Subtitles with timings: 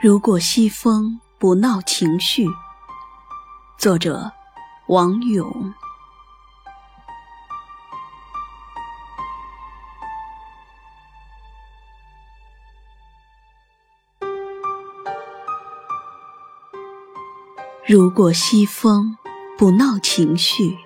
[0.00, 2.46] 如果西风不闹情绪，
[3.78, 4.30] 作者
[4.88, 5.72] 王勇。
[17.86, 19.16] 如果西风
[19.56, 20.76] 不闹情绪，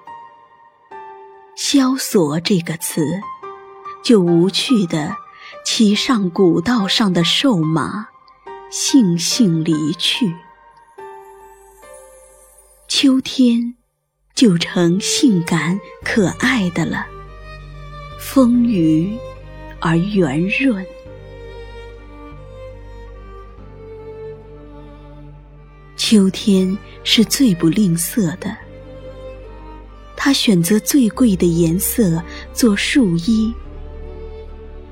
[1.57, 3.21] 萧索这个词
[4.05, 5.17] 就无趣的
[5.65, 8.09] 骑上古道上的瘦马。
[8.71, 10.31] 悻悻离去，
[12.87, 13.75] 秋天
[14.35, 17.07] 就成性感可爱的了，
[18.21, 19.19] 丰腴
[19.81, 20.85] 而圆润。
[25.97, 28.55] 秋天是最不吝啬的，
[30.15, 33.51] 他选择最贵的颜色做树衣，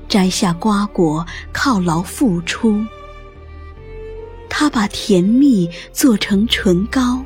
[0.09, 2.83] 摘下瓜果犒劳付出。
[4.59, 7.23] 他把甜蜜做成唇膏，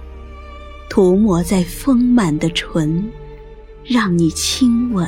[0.89, 3.09] 涂抹在丰满的唇，
[3.85, 5.07] 让你亲吻。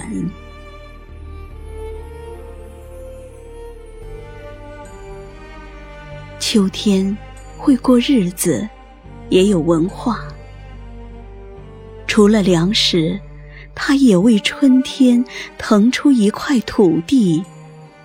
[6.39, 7.17] 秋天
[7.57, 8.65] 会过日子，
[9.27, 10.25] 也有文化。
[12.07, 13.19] 除了粮食，
[13.75, 15.21] 它也为春天
[15.57, 17.43] 腾出一块土地，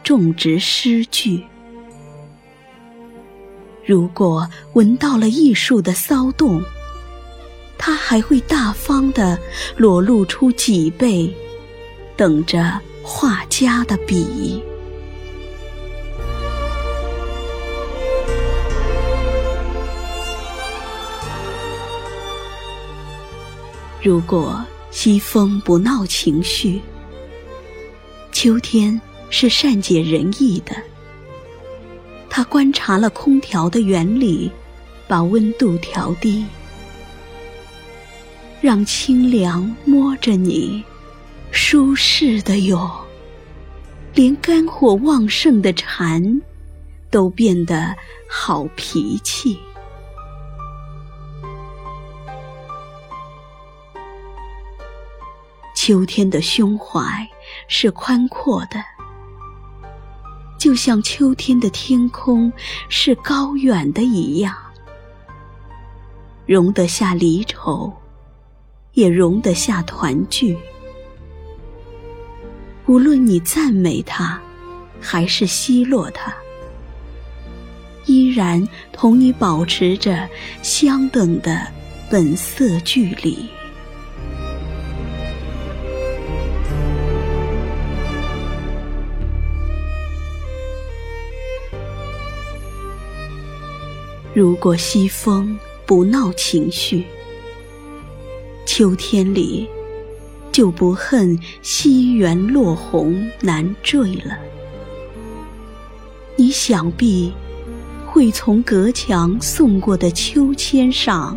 [0.02, 1.44] 种植诗句。
[3.88, 6.62] 如果闻到了艺术的骚动，
[7.78, 9.38] 他还会大方地
[9.78, 11.34] 裸露出脊背，
[12.14, 14.62] 等着画家的笔。
[24.02, 26.78] 如果西风不闹情绪，
[28.32, 29.00] 秋天
[29.30, 30.76] 是善解人意的。
[32.30, 34.50] 他观察了空调的原理，
[35.06, 36.44] 把温度调低，
[38.60, 40.84] 让清凉摸着你，
[41.50, 42.90] 舒适的哟。
[44.14, 46.40] 连肝火旺盛的蝉，
[47.10, 47.94] 都变得
[48.28, 49.58] 好脾气。
[55.74, 57.26] 秋天的胸怀
[57.68, 58.97] 是宽阔的。
[60.58, 62.52] 就像秋天的天空
[62.88, 64.54] 是高远的一样，
[66.46, 67.92] 容得下离愁，
[68.92, 70.58] 也容得下团聚。
[72.86, 74.40] 无论你赞美它，
[75.00, 76.34] 还是奚落它，
[78.06, 80.28] 依然同你保持着
[80.62, 81.66] 相等的
[82.10, 83.48] 本色距离。
[94.38, 97.04] 如果西风不闹情绪，
[98.64, 99.68] 秋天里
[100.52, 104.38] 就不恨西园落红难缀了。
[106.36, 107.32] 你想必
[108.06, 111.36] 会从隔墙送过的秋千上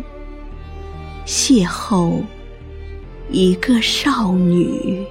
[1.26, 2.22] 邂逅
[3.32, 5.04] 一个少女。